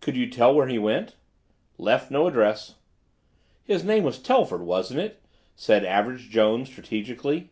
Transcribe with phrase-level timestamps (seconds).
[0.00, 1.14] "Could you tell where he went?"
[1.78, 2.74] "Left no address."
[3.62, 5.22] "His name was Telford, wasn't it?"
[5.54, 7.50] said Average Jones strategically.